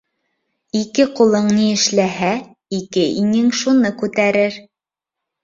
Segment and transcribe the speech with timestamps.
[0.77, 2.31] Ике ҡулың ни эшләһә,
[2.79, 4.61] ике иңең шуны күтәрер.